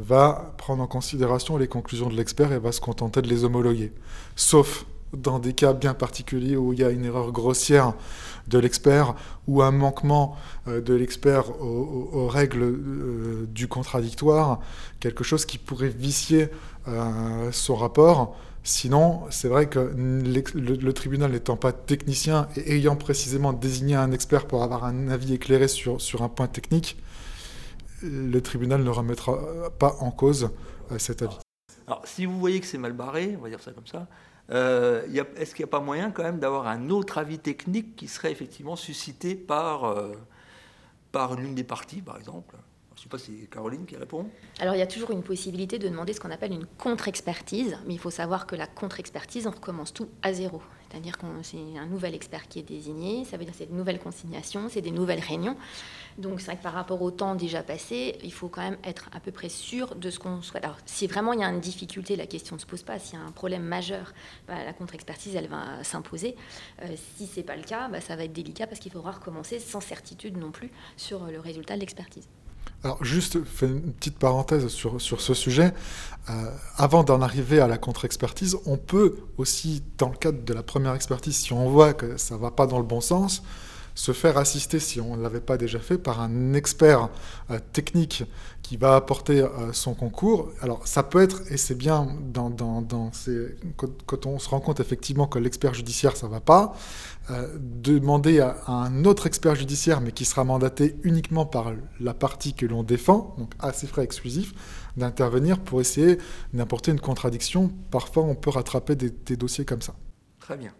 va 0.00 0.52
prendre 0.58 0.82
en 0.82 0.88
considération 0.88 1.56
les 1.56 1.68
conclusions 1.68 2.08
de 2.08 2.16
l'expert 2.16 2.52
et 2.52 2.58
va 2.58 2.72
se 2.72 2.80
contenter 2.80 3.22
de 3.22 3.28
les 3.28 3.44
homologuer. 3.44 3.92
Sauf 4.34 4.86
dans 5.12 5.38
des 5.38 5.52
cas 5.52 5.72
bien 5.72 5.94
particuliers 5.94 6.56
où 6.56 6.72
il 6.72 6.80
y 6.80 6.84
a 6.84 6.90
une 6.90 7.04
erreur 7.04 7.30
grossière 7.30 7.92
de 8.48 8.58
l'expert 8.58 9.14
ou 9.46 9.62
un 9.62 9.70
manquement 9.70 10.34
euh, 10.66 10.80
de 10.80 10.94
l'expert 10.94 11.62
aux, 11.62 12.26
règles 12.26 12.62
euh, 12.64 13.46
du 13.46 13.68
contradictoire, 13.68 14.58
quelque 14.98 15.22
chose 15.22 15.46
qui 15.46 15.58
pourrait 15.58 15.90
vicier 15.90 16.48
son 17.52 17.76
rapport. 17.76 18.34
Sinon, 18.64 19.22
c'est 19.30 19.48
vrai 19.48 19.68
que 19.68 19.92
le, 19.96 20.92
tribunal 20.92 21.32
n'étant 21.32 21.56
pas 21.56 21.72
technicien 21.72 22.48
et 22.56 22.76
ayant 22.76 22.94
précisément 22.94 23.52
désigné 23.52 23.96
un 23.96 24.12
expert 24.12 24.46
pour 24.46 24.62
avoir 24.62 24.84
un 24.84 25.08
avis 25.08 25.34
éclairé 25.34 25.66
sur, 25.66 26.00
sur 26.00 26.22
un 26.22 26.28
point 26.28 26.46
technique, 26.46 26.96
le 28.02 28.40
tribunal 28.40 28.84
ne 28.84 28.90
remettra 28.90 29.36
pas 29.78 29.96
en 30.00 30.12
cause 30.12 30.50
euh, 30.92 30.98
cet 30.98 31.22
avis. 31.22 31.38
Alors, 31.86 32.02
si 32.06 32.24
vous 32.24 32.38
voyez 32.38 32.60
que 32.60 32.66
c'est 32.66 32.78
mal 32.78 32.92
barré, 32.92 33.34
on 33.36 33.42
va 33.42 33.48
dire 33.48 33.60
ça 33.60 33.72
comme 33.72 33.86
ça, 33.86 34.06
euh, 34.50 35.02
est-ce 35.36 35.54
qu'il 35.54 35.64
n'y 35.64 35.68
a 35.68 35.70
pas 35.70 35.80
moyen 35.80 36.10
quand 36.10 36.22
même 36.22 36.38
d'avoir 36.38 36.66
un 36.66 36.90
autre 36.90 37.18
avis 37.18 37.38
technique 37.38 37.96
qui 37.96 38.08
serait 38.08 38.32
effectivement 38.32 38.76
suscité 38.76 39.34
par, 39.34 39.84
euh, 39.84 40.12
par 41.10 41.34
l'une 41.34 41.54
des 41.54 41.64
parties, 41.64 42.02
par 42.02 42.18
exemple? 42.18 42.56
Je 43.02 43.08
ne 43.08 43.18
sais 43.18 43.24
pas 43.24 43.32
si 43.32 43.40
c'est 43.40 43.50
Caroline 43.50 43.84
qui 43.84 43.96
répond. 43.96 44.26
Alors 44.60 44.76
il 44.76 44.78
y 44.78 44.82
a 44.82 44.86
toujours 44.86 45.10
une 45.10 45.24
possibilité 45.24 45.80
de 45.80 45.88
demander 45.88 46.12
ce 46.12 46.20
qu'on 46.20 46.30
appelle 46.30 46.52
une 46.52 46.66
contre-expertise, 46.78 47.76
mais 47.84 47.94
il 47.94 47.98
faut 47.98 48.12
savoir 48.12 48.46
que 48.46 48.54
la 48.54 48.68
contre-expertise, 48.68 49.48
on 49.48 49.50
recommence 49.50 49.92
tout 49.92 50.08
à 50.22 50.32
zéro. 50.32 50.62
C'est-à-dire 50.88 51.18
que 51.18 51.26
c'est 51.42 51.78
un 51.78 51.86
nouvel 51.86 52.14
expert 52.14 52.46
qui 52.46 52.60
est 52.60 52.62
désigné, 52.62 53.24
ça 53.24 53.36
veut 53.38 53.44
dire 53.44 53.54
que 53.54 53.58
c'est 53.58 53.68
une 53.68 53.76
nouvelle 53.76 53.98
consignation, 53.98 54.68
c'est 54.68 54.82
des 54.82 54.92
nouvelles 54.92 55.18
réunions. 55.18 55.56
Donc 56.16 56.40
c'est 56.40 56.46
vrai 56.46 56.58
que 56.58 56.62
par 56.62 56.74
rapport 56.74 57.02
au 57.02 57.10
temps 57.10 57.34
déjà 57.34 57.64
passé, 57.64 58.18
il 58.22 58.32
faut 58.32 58.46
quand 58.46 58.60
même 58.60 58.78
être 58.84 59.08
à 59.12 59.18
peu 59.18 59.32
près 59.32 59.48
sûr 59.48 59.96
de 59.96 60.08
ce 60.08 60.20
qu'on 60.20 60.40
souhaite. 60.40 60.62
Alors 60.62 60.78
si 60.86 61.08
vraiment 61.08 61.32
il 61.32 61.40
y 61.40 61.44
a 61.44 61.48
une 61.48 61.58
difficulté, 61.58 62.14
la 62.14 62.26
question 62.28 62.54
ne 62.54 62.60
se 62.60 62.66
pose 62.66 62.84
pas. 62.84 63.00
S'il 63.00 63.18
y 63.18 63.20
a 63.20 63.24
un 63.24 63.32
problème 63.32 63.64
majeur, 63.64 64.12
bah, 64.46 64.62
la 64.64 64.74
contre-expertise, 64.74 65.34
elle 65.34 65.48
va 65.48 65.82
s'imposer. 65.82 66.36
Euh, 66.82 66.94
si 67.16 67.26
ce 67.26 67.38
n'est 67.38 67.46
pas 67.46 67.56
le 67.56 67.64
cas, 67.64 67.88
bah, 67.88 68.00
ça 68.00 68.14
va 68.14 68.22
être 68.22 68.32
délicat 68.32 68.68
parce 68.68 68.78
qu'il 68.78 68.92
faudra 68.92 69.10
recommencer 69.10 69.58
sans 69.58 69.80
certitude 69.80 70.36
non 70.36 70.52
plus 70.52 70.70
sur 70.96 71.24
le 71.24 71.40
résultat 71.40 71.74
de 71.74 71.80
l'expertise. 71.80 72.28
Alors 72.84 73.02
juste, 73.04 73.38
une 73.62 73.92
petite 73.92 74.18
parenthèse 74.18 74.66
sur, 74.68 75.00
sur 75.00 75.20
ce 75.20 75.34
sujet. 75.34 75.72
Euh, 76.30 76.50
avant 76.76 77.04
d'en 77.04 77.20
arriver 77.22 77.60
à 77.60 77.68
la 77.68 77.78
contre-expertise, 77.78 78.56
on 78.66 78.76
peut 78.76 79.16
aussi, 79.38 79.82
dans 79.98 80.08
le 80.08 80.16
cadre 80.16 80.44
de 80.44 80.52
la 80.52 80.62
première 80.62 80.94
expertise, 80.94 81.36
si 81.36 81.52
on 81.52 81.68
voit 81.68 81.94
que 81.94 82.16
ça 82.16 82.34
ne 82.34 82.40
va 82.40 82.50
pas 82.50 82.66
dans 82.66 82.78
le 82.78 82.84
bon 82.84 83.00
sens, 83.00 83.42
se 83.94 84.12
faire 84.12 84.38
assister, 84.38 84.78
si 84.78 85.00
on 85.00 85.16
ne 85.16 85.22
l'avait 85.22 85.40
pas 85.40 85.56
déjà 85.56 85.78
fait, 85.78 85.98
par 85.98 86.20
un 86.20 86.54
expert 86.54 87.08
euh, 87.50 87.58
technique 87.72 88.24
qui 88.62 88.76
va 88.76 88.96
apporter 88.96 89.40
euh, 89.40 89.72
son 89.72 89.94
concours. 89.94 90.50
Alors 90.60 90.86
ça 90.86 91.02
peut 91.02 91.22
être, 91.22 91.42
et 91.50 91.56
c'est 91.56 91.74
bien 91.74 92.08
dans, 92.32 92.50
quand, 94.06 94.26
on 94.26 94.38
se 94.38 94.48
rend 94.48 94.60
compte 94.60 94.80
effectivement 94.80 95.26
que 95.26 95.38
l'expert 95.38 95.74
judiciaire, 95.74 96.16
ça 96.16 96.26
ne 96.26 96.32
va 96.32 96.40
pas, 96.40 96.74
euh, 97.30 97.48
demander 97.58 98.40
à, 98.40 98.56
un 98.66 99.04
autre 99.04 99.26
expert 99.26 99.54
judiciaire, 99.54 100.00
mais 100.00 100.12
qui 100.12 100.24
sera 100.24 100.44
mandaté 100.44 100.96
uniquement 101.02 101.44
par 101.44 101.72
la 102.00 102.14
partie 102.14 102.54
que 102.54 102.66
l'on 102.66 102.82
défend, 102.82 103.34
donc 103.38 103.52
à 103.58 103.72
ses 103.72 103.86
frais 103.86 104.04
exclusifs, 104.04 104.54
d'intervenir 104.96 105.58
pour 105.58 105.80
essayer 105.80 106.18
d'apporter 106.52 106.92
une 106.92 107.00
contradiction. 107.00 107.70
Parfois 107.90 108.22
on 108.24 108.34
peut 108.34 108.50
rattraper 108.50 108.96
des 108.96 109.36
dossiers 109.36 109.64
comme 109.64 109.82
ça. 109.82 109.94
Très 110.40 110.56
bien. 110.56 110.72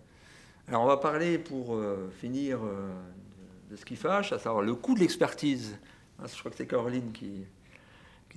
Alors 0.73 0.85
on 0.85 0.87
va 0.87 0.97
parler 0.97 1.37
pour 1.37 1.75
euh, 1.75 2.11
finir 2.19 2.61
euh, 2.65 2.89
de, 3.71 3.77
ce 3.77 3.85
qui 3.85 3.95
fâche, 3.95 4.33
à 4.33 4.39
savoir 4.39 4.63
le 4.63 4.75
coût 4.75 4.95
de 4.95 5.01
l'expertise. 5.01 5.77
Ah, 6.19 6.25
je 6.27 6.39
crois 6.39 6.51
que 6.51 6.57
c'est 6.57 6.67
Caroline 6.67 7.13
qui 7.13 7.45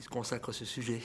se 0.02 0.10
consacre 0.10 0.50
à 0.50 0.52
ce 0.52 0.66
sujet. 0.66 1.00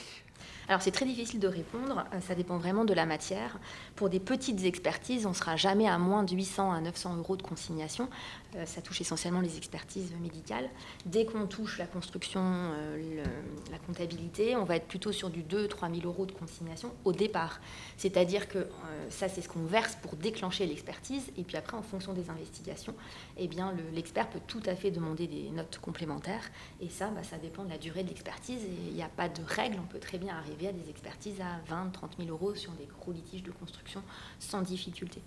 Alors 0.71 0.81
c'est 0.81 0.91
très 0.91 1.05
difficile 1.05 1.41
de 1.41 1.49
répondre, 1.49 2.05
euh, 2.13 2.21
ça 2.21 2.33
dépend 2.33 2.55
vraiment 2.55 2.85
de 2.85 2.93
la 2.93 3.05
matière. 3.05 3.59
Pour 3.97 4.09
des 4.09 4.21
petites 4.21 4.63
expertises, 4.63 5.25
on 5.25 5.31
ne 5.31 5.35
sera 5.35 5.57
jamais 5.57 5.85
à 5.85 5.97
moins 5.97 6.23
de 6.23 6.33
800 6.33 6.71
à 6.71 6.79
900 6.79 7.17
euros 7.17 7.35
de 7.35 7.41
consignation. 7.41 8.07
Euh, 8.55 8.65
ça 8.65 8.81
touche 8.81 9.01
essentiellement 9.01 9.41
les 9.41 9.57
expertises 9.57 10.13
médicales. 10.21 10.69
Dès 11.05 11.25
qu'on 11.25 11.45
touche 11.45 11.77
la 11.77 11.87
construction, 11.87 12.39
euh, 12.41 13.21
la 13.69 13.79
comptabilité, 13.79 14.55
on 14.55 14.63
va 14.63 14.77
être 14.77 14.87
plutôt 14.87 15.11
sur 15.11 15.29
du 15.29 15.43
2-3 15.43 15.93
000 15.93 16.07
euros 16.07 16.25
de 16.25 16.31
consignation 16.31 16.93
au 17.03 17.11
départ. 17.11 17.59
C'est-à-dire 17.97 18.47
que 18.47 18.69
ça 19.09 19.27
c'est 19.27 19.41
ce 19.41 19.49
qu'on 19.49 19.65
verse 19.65 19.97
pour 20.01 20.15
déclencher 20.15 20.65
l'expertise 20.65 21.31
et 21.37 21.43
puis 21.43 21.57
après 21.57 21.75
en 21.75 21.81
fonction 21.81 22.13
des 22.13 22.29
investigations, 22.29 22.95
eh 23.37 23.47
bien 23.47 23.73
l'expert 23.93 24.29
peut 24.29 24.39
tout 24.47 24.61
à 24.65 24.75
fait 24.75 24.91
demander 24.91 25.27
des 25.27 25.49
notes 25.49 25.79
complémentaires 25.81 26.49
et 26.79 26.87
ça, 26.87 27.09
bah, 27.09 27.23
ça 27.23 27.37
dépend 27.37 27.65
de 27.65 27.69
la 27.69 27.77
durée 27.77 28.03
de 28.03 28.09
l'expertise 28.09 28.63
et 28.63 28.87
il 28.87 28.93
n'y 28.93 29.03
a 29.03 29.09
pas 29.09 29.27
de 29.27 29.41
règle, 29.45 29.77
on 29.81 29.87
peut 29.87 29.99
très 29.99 30.17
bien 30.17 30.35
arriver 30.35 30.60
arriver 30.61 30.79
à 30.79 30.83
des 30.83 30.89
expertises 30.89 31.41
à 31.41 31.59
20, 31.69 31.91
30 31.91 32.17
000 32.19 32.29
euros 32.29 32.55
sur 32.55 32.71
des 32.73 32.87
gros 32.99 33.11
litiges 33.11 33.43
de 33.43 33.51
construction 33.51 34.01
sans 34.39 34.61
difficulté. 34.61 35.21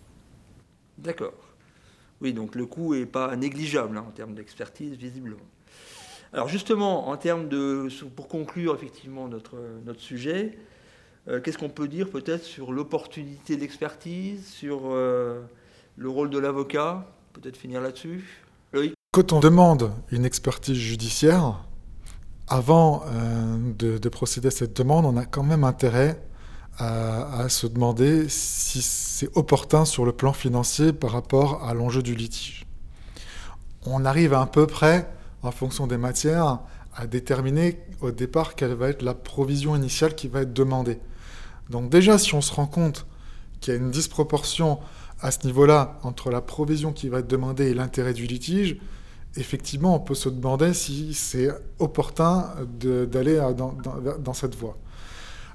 D'accord. 0.99 1.35
Oui, 2.21 2.33
donc 2.33 2.55
le 2.55 2.67
coût 2.67 2.95
n'est 2.95 3.07
pas 3.07 3.35
négligeable 3.37 3.99
hein, 3.99 4.05
en 4.09 4.12
termes 4.12 4.35
d'expertise, 4.35 4.97
visiblement. 4.97 5.37
Alors 6.33 6.49
justement, 6.49 7.09
en 7.09 7.17
termes 7.17 7.49
de, 7.49 7.88
pour 8.17 8.29
conclure 8.29 8.75
effectivement 8.75 9.29
notre, 9.29 9.57
notre 9.85 10.00
sujet, 10.00 10.59
euh, 11.29 11.41
qu'est-ce 11.41 11.59
qu'on 11.59 11.69
peut 11.69 11.88
dire 11.88 12.11
peut-être 12.11 12.43
sur 12.43 12.73
l'opportunité 12.73 13.57
de 13.57 13.61
l'expertise, 13.61 14.47
sur 14.47 14.83
euh, 14.87 15.43
le 15.97 16.09
rôle 16.09 16.31
de 16.31 16.38
l'avocat? 16.38 17.07
Peut-être 17.33 17.57
finir 17.57 17.81
là-dessus? 17.81 18.43
Quand 19.12 19.33
on 19.33 19.41
demande 19.41 19.93
une 20.11 20.25
expertise 20.25 20.76
judiciaire, 20.76 21.64
avant 22.48 23.04
euh, 23.06 23.72
de, 23.78 24.08
procéder 24.08 24.48
à 24.48 24.50
cette 24.50 24.76
demande, 24.76 25.06
on 25.06 25.16
a 25.16 25.24
quand 25.24 25.42
même 25.42 25.64
intérêt 25.64 26.20
à, 26.78 27.48
se 27.48 27.68
demander 27.68 28.28
si 28.28 28.82
c'est 28.82 29.30
opportun 29.36 29.84
sur 29.84 30.04
le 30.04 30.12
plan 30.12 30.32
financier 30.32 30.92
par 30.92 31.12
rapport 31.12 31.62
à 31.64 31.72
l'enjeu 31.72 32.02
du 32.02 32.14
litige. 32.16 32.66
On 33.86 34.04
arrive 34.04 34.34
à, 34.34 34.44
peu 34.46 34.66
près, 34.66 35.08
en 35.42 35.52
fonction 35.52 35.86
des 35.86 35.98
matières, 35.98 36.58
à 36.96 37.06
déterminer 37.06 37.80
au 38.00 38.10
départ 38.10 38.56
quelle 38.56 38.74
va 38.74 38.88
être 38.88 39.02
la 39.02 39.14
provision 39.14 39.76
initiale 39.76 40.14
qui 40.14 40.26
va 40.26 40.42
être 40.42 40.52
demandée. 40.52 40.98
Donc 41.70 41.90
déjà, 41.90 42.18
si 42.18 42.34
on 42.34 42.40
se 42.40 42.52
rend 42.52 42.66
compte 42.66 43.06
qu'il 43.60 43.72
y 43.72 43.76
a 43.76 43.80
une 43.80 43.90
disproportion 43.90 44.80
à 45.20 45.30
ce 45.30 45.46
niveau-là 45.46 45.98
entre 46.02 46.30
la 46.30 46.40
provision 46.40 46.92
qui 46.92 47.08
va 47.08 47.20
être 47.20 47.28
demandée 47.28 47.70
et 47.70 47.74
l'intérêt 47.74 48.14
du 48.14 48.26
litige, 48.26 48.76
effectivement, 49.37 49.97
on 49.97 50.00
peut 50.00 50.14
se 50.14 50.29
demander 50.29 50.75
si 50.75 51.14
c'est 51.14 51.50
opportun 51.79 52.50
d'aller 52.81 53.41
dans, 53.57 54.35
cette 54.35 54.55
voie. 54.55 54.76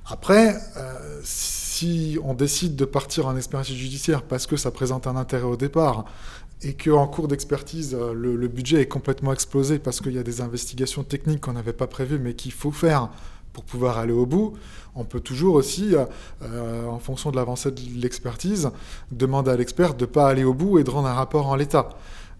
Après, 0.06 0.56
euh, 0.78 1.20
si 1.24 2.18
on 2.24 2.34
décide 2.34 2.76
de 2.76 2.86
partir 2.86 3.28
en 3.28 3.38
expertise 3.38 3.76
judiciaire 3.76 4.24
parce 4.24 4.48
que 4.48 4.58
ça 4.58 4.72
présente 4.72 5.06
un 5.08 5.16
intérêt 5.16 5.44
au 5.44 5.56
départ 5.56 6.06
et 6.64 6.74
qu'en 6.74 7.08
cours 7.08 7.28
d'expertise, 7.28 7.96
euh, 7.98 8.14
le, 8.14 8.48
budget 8.48 8.82
est 8.82 8.88
complètement 8.88 9.32
explosé 9.34 9.78
parce 9.78 10.02
qu'il 10.02 10.14
y 10.14 10.18
a 10.18 10.24
des 10.24 10.42
investigations 10.42 11.04
techniques 11.04 11.42
qu'on 11.42 11.54
n'avait 11.54 11.74
pas 11.74 11.86
prévues 11.86 12.18
mais 12.18 12.34
qu'il 12.34 12.52
faut 12.52 12.72
faire 12.72 13.10
pour 13.54 13.64
pouvoir 13.64 13.98
aller 13.98 14.14
au 14.14 14.26
bout, 14.26 14.54
on 14.96 15.04
peut 15.04 15.20
toujours 15.20 15.56
aussi, 15.56 15.96
euh, 15.96 16.86
en 16.86 17.00
fonction 17.00 17.32
de 17.32 17.36
l'avancée 17.36 17.72
de 17.72 17.82
l'expertise, 17.96 18.70
demander 19.12 19.52
à 19.52 19.58
l'expert 19.58 19.96
de 19.96 20.06
ne 20.06 20.10
pas 20.10 20.28
aller 20.28 20.44
au 20.44 20.54
bout 20.54 20.80
et 20.80 20.84
de 20.84 20.90
rendre 20.90 21.08
un 21.08 21.14
rapport 21.14 21.48
en 21.48 21.56
l'état. 21.56 21.90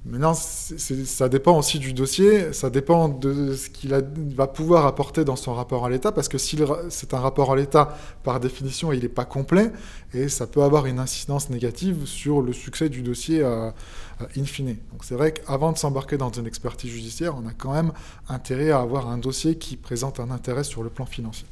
Maintenant, 0.06 0.34
ça 0.34 1.28
dépend 1.28 1.58
aussi 1.58 1.78
du 1.78 1.92
dossier, 1.92 2.54
ça 2.54 2.70
dépend 2.70 3.10
de 3.10 3.54
ce 3.54 3.70
qu'il 3.70 3.94
va 4.34 4.48
pouvoir 4.48 4.86
apporter 4.86 5.26
dans 5.26 5.36
son 5.36 5.54
rapport 5.54 5.86
à 5.86 5.90
l'État, 5.90 6.14
parce 6.14 6.30
que 6.30 6.38
si 6.38 6.58
c'est 6.90 7.14
un 7.14 7.20
rapport 7.20 7.52
à 7.52 7.56
l'État, 7.58 7.98
par 8.24 8.40
définition, 8.40 8.94
il 8.94 9.02
n'est 9.02 9.10
pas 9.10 9.26
complet, 9.26 9.74
et 10.14 10.30
ça 10.30 10.48
peut 10.48 10.64
avoir 10.64 10.86
une 10.86 11.00
incidence 11.00 11.50
négative 11.50 12.06
sur 12.06 12.42
le 12.42 12.54
succès 12.54 12.88
du 12.88 13.02
dossier 13.02 13.42
euh, 13.42 13.72
euh, 14.22 14.26
in 14.38 14.46
fine. 14.46 14.78
Donc 14.92 15.04
c'est 15.04 15.16
vrai 15.16 15.34
qu'avant 15.34 15.74
de 15.74 15.78
s'embarquer 15.78 16.16
dans 16.16 16.32
une 16.32 16.48
expertise 16.48 16.92
judiciaire, 16.92 17.36
on 17.36 17.46
a 17.46 17.52
quand 17.52 17.74
même 17.74 17.92
intérêt 18.30 18.72
à 18.72 18.80
avoir 18.80 19.10
un 19.10 19.18
dossier 19.18 19.58
qui 19.58 19.76
présente 19.76 20.22
un 20.22 20.32
intérêt 20.32 20.64
sur 20.64 20.82
le 20.82 20.90
plan 20.90 21.06
financier. 21.06 21.48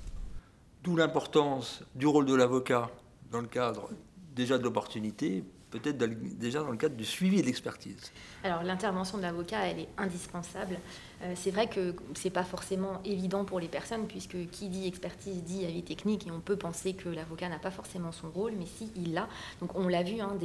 D'où 0.86 0.96
l'importance 0.96 1.84
du 1.96 2.08
rôle 2.08 2.26
de 2.26 2.34
l'avocat 2.34 2.90
dans 3.30 3.42
le 3.42 3.48
cadre 3.48 3.90
déjà 4.38 4.58
de 4.58 4.64
l'opportunité, 4.64 5.44
peut-être 5.70 5.98
déjà 6.38 6.62
dans 6.62 6.72
le 6.72 6.78
cadre 6.78 6.96
du 6.96 7.06
suivi 7.06 7.42
de 7.42 7.46
l'expertise 7.46 8.12
Alors 8.44 8.64
l'intervention 8.64 9.18
de 9.18 9.24
l'avocat, 9.24 9.66
elle 9.66 9.80
est 9.80 9.90
indispensable. 9.98 10.80
Euh, 11.24 11.34
c'est 11.36 11.52
vrai 11.52 11.68
que 11.68 11.96
ce 12.16 12.24
n'est 12.26 12.32
pas 12.32 12.44
forcément 12.44 13.02
évident 13.04 13.44
pour 13.44 13.60
les 13.60 13.68
personnes, 13.68 14.06
puisque 14.08 14.38
qui 14.52 14.70
dit 14.70 14.88
expertise 14.88 15.44
dit 15.44 15.66
avis 15.66 15.84
technique, 15.84 16.28
et 16.28 16.32
on 16.32 16.40
peut 16.40 16.56
penser 16.56 16.94
que 16.94 17.10
l'avocat 17.10 17.50
n'a 17.50 17.60
pas 17.60 17.72
forcément 17.72 18.12
son 18.12 18.30
rôle, 18.30 18.54
mais 18.58 18.66
si, 18.66 18.92
il 18.96 19.14
l'a. 19.14 19.28
Donc 19.60 19.76
on 19.76 19.88
l'a 19.88 20.04
vu 20.04 20.22
hein, 20.22 20.38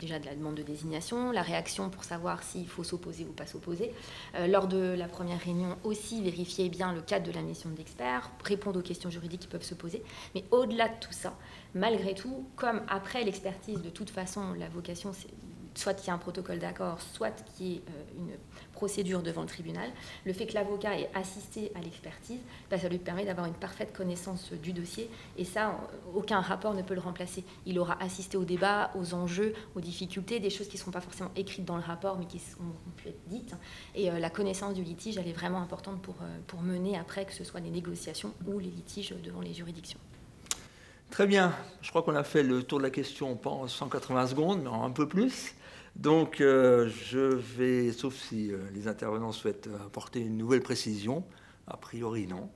déjà 0.00 0.18
de 0.18 0.26
la 0.26 0.34
demande 0.34 0.56
de 0.56 0.62
désignation, 0.62 1.30
la 1.30 1.42
réaction 1.42 1.88
pour 1.88 2.04
savoir 2.04 2.42
s'il 2.42 2.68
faut 2.68 2.84
s'opposer 2.84 3.24
ou 3.24 3.32
pas 3.32 3.46
s'opposer. 3.46 3.92
Euh, 4.34 4.48
lors 4.48 4.66
de 4.66 4.78
la 4.78 5.06
première 5.06 5.40
réunion 5.40 5.78
aussi, 5.84 6.22
vérifier 6.22 6.68
bien 6.68 6.92
le 6.92 7.00
cadre 7.00 7.26
de 7.26 7.32
la 7.32 7.42
mission 7.42 7.70
de 7.70 7.76
l'expert, 7.76 8.30
répondre 8.44 8.80
aux 8.80 8.82
questions 8.82 9.10
juridiques 9.10 9.42
qui 9.42 9.48
peuvent 9.48 9.62
se 9.62 9.74
poser. 9.74 10.02
Mais 10.34 10.44
au-delà 10.50 10.88
de 10.88 10.94
tout 11.00 11.12
ça, 11.12 11.36
malgré 11.74 12.14
tout, 12.14 12.46
comme 12.56 12.82
après 12.88 13.24
l'expertise, 13.24 13.82
de 13.82 13.90
toute 13.90 14.10
façon, 14.10 14.54
la 14.54 14.68
vocation, 14.68 15.12
soit 15.78 15.94
qu'il 15.94 16.06
y 16.06 16.10
ait 16.10 16.12
un 16.12 16.18
protocole 16.18 16.58
d'accord, 16.58 17.00
soit 17.00 17.30
qu'il 17.30 17.66
y 17.66 17.74
ait 17.74 17.82
euh, 17.88 18.18
une 18.18 18.30
procédure 18.72 19.22
devant 19.22 19.42
le 19.42 19.48
tribunal, 19.48 19.90
le 20.24 20.32
fait 20.32 20.46
que 20.46 20.54
l'avocat 20.54 20.98
ait 20.98 21.10
assisté 21.14 21.70
à 21.74 21.80
l'expertise, 21.80 22.40
bah, 22.70 22.78
ça 22.78 22.88
lui 22.88 22.98
permet 22.98 23.24
d'avoir 23.24 23.46
une 23.46 23.54
parfaite 23.54 23.92
connaissance 23.92 24.52
du 24.52 24.72
dossier. 24.72 25.08
Et 25.36 25.44
ça, 25.44 25.78
aucun 26.14 26.40
rapport 26.40 26.74
ne 26.74 26.82
peut 26.82 26.94
le 26.94 27.00
remplacer. 27.00 27.44
Il 27.66 27.78
aura 27.78 28.00
assisté 28.02 28.36
au 28.36 28.44
débat, 28.44 28.90
aux 28.96 29.14
enjeux, 29.14 29.54
aux 29.74 29.80
difficultés, 29.80 30.40
des 30.40 30.50
choses 30.50 30.68
qui 30.68 30.76
ne 30.76 30.82
sont 30.82 30.90
pas 30.90 31.00
forcément 31.00 31.30
écrites 31.36 31.64
dans 31.64 31.76
le 31.76 31.82
rapport, 31.82 32.18
mais 32.18 32.26
qui 32.26 32.40
ont 32.60 32.92
pu 32.96 33.08
être 33.08 33.28
dites. 33.28 33.54
Et 33.94 34.10
euh, 34.10 34.18
la 34.18 34.30
connaissance 34.30 34.74
du 34.74 34.82
litige, 34.82 35.16
elle 35.16 35.28
est 35.28 35.32
vraiment 35.32 35.60
importante 35.60 36.02
pour, 36.02 36.16
euh, 36.22 36.62
mener 36.62 36.98
après, 36.98 37.24
que 37.24 37.32
ce 37.32 37.44
soit 37.44 37.60
les 37.60 37.70
négociations 37.70 38.34
ou 38.46 38.58
les 38.58 38.70
litiges 38.70 39.14
devant 39.22 39.40
les 39.40 39.54
juridictions. 39.54 40.00
Très 41.10 41.26
bien, 41.26 41.54
je 41.80 41.88
crois 41.88 42.02
qu'on 42.02 42.14
a 42.14 42.22
fait 42.22 42.42
le 42.42 42.62
tour 42.62 42.78
de 42.78 42.84
la 42.84 42.90
question 42.90 43.34
pas 43.34 43.50
en 43.50 43.66
180 43.66 44.26
secondes, 44.28 44.62
mais 44.62 44.68
en 44.68 44.84
un 44.84 44.90
peu 44.90 45.08
plus. 45.08 45.54
Donc 45.96 46.40
euh, 46.40 46.88
je 46.88 47.18
vais, 47.18 47.92
sauf 47.92 48.14
si 48.14 48.52
euh, 48.52 48.58
les 48.72 48.88
intervenants 48.88 49.32
souhaitent 49.32 49.68
apporter 49.84 50.20
une 50.20 50.36
nouvelle 50.36 50.62
précision, 50.62 51.24
a 51.66 51.76
priori 51.76 52.26
non. 52.26 52.50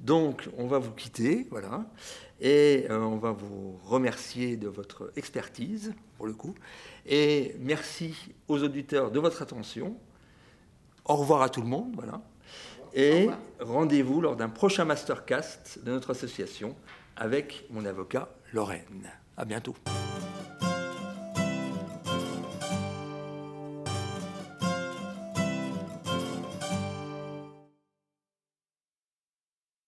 Donc 0.00 0.48
on 0.58 0.66
va 0.66 0.78
vous 0.78 0.90
quitter, 0.90 1.46
voilà, 1.50 1.86
et 2.40 2.86
euh, 2.90 2.98
on 2.98 3.16
va 3.16 3.30
vous 3.30 3.78
remercier 3.84 4.56
de 4.56 4.68
votre 4.68 5.12
expertise, 5.16 5.94
pour 6.16 6.26
le 6.26 6.34
coup, 6.34 6.54
et 7.06 7.54
merci 7.60 8.34
aux 8.48 8.62
auditeurs 8.62 9.12
de 9.12 9.20
votre 9.20 9.40
attention. 9.40 9.96
Au 11.04 11.14
revoir 11.14 11.42
à 11.42 11.48
tout 11.48 11.62
le 11.62 11.68
monde, 11.68 11.92
voilà. 11.94 12.20
Et 12.92 13.28
rendez-vous 13.60 14.20
lors 14.20 14.36
d'un 14.36 14.48
prochain 14.48 14.84
mastercast 14.84 15.78
de 15.84 15.92
notre 15.92 16.10
association 16.10 16.74
avec 17.18 17.66
mon 17.70 17.84
avocat 17.84 18.28
Lorraine. 18.52 19.10
À 19.36 19.44
bientôt. 19.44 19.74